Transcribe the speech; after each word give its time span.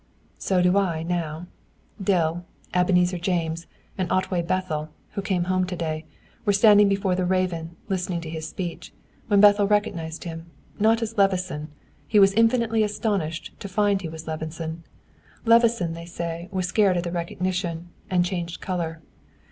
"So 0.39 0.63
do 0.63 0.79
I 0.79 1.03
now. 1.03 1.45
Dill, 2.03 2.43
Ebenezer 2.73 3.19
James, 3.19 3.67
and 3.99 4.11
Otway 4.11 4.41
Bethel 4.41 4.89
who 5.11 5.21
came 5.21 5.43
home 5.43 5.63
to 5.67 5.75
day 5.75 6.05
were 6.43 6.53
standing 6.53 6.89
before 6.89 7.13
the 7.13 7.23
Raven, 7.23 7.75
listening 7.87 8.19
to 8.21 8.29
his 8.31 8.49
speech, 8.49 8.93
when 9.27 9.39
Bethel 9.39 9.67
recognized 9.67 10.23
him; 10.23 10.47
not 10.79 11.03
as 11.03 11.19
Levison 11.19 11.67
he 12.07 12.17
was 12.17 12.33
infinitely 12.33 12.81
astonished 12.81 13.53
to 13.59 13.67
find 13.69 14.01
he 14.01 14.09
was 14.09 14.25
Levison. 14.25 14.83
Levison, 15.45 15.93
they 15.93 16.07
say, 16.07 16.49
was 16.51 16.67
scared 16.67 16.97
at 16.97 17.03
the 17.03 17.11
recognition, 17.11 17.89
and 18.09 18.25
changed 18.25 18.59
color. 18.59 19.03